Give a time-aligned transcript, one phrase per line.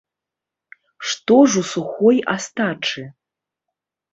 [1.09, 3.03] Што ж у сухой астачы?